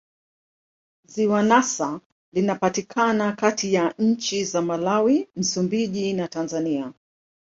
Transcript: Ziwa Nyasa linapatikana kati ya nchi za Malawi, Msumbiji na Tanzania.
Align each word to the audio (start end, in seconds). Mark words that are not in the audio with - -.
Ziwa 1.07 1.43
Nyasa 1.43 1.99
linapatikana 2.33 3.31
kati 3.31 3.73
ya 3.73 3.93
nchi 3.99 4.43
za 4.45 4.61
Malawi, 4.61 5.29
Msumbiji 5.35 6.13
na 6.13 6.27
Tanzania. 6.27 6.93